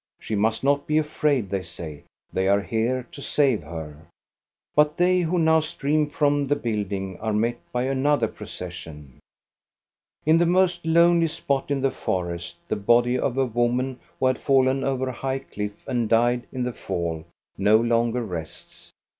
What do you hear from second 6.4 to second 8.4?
the building are met by another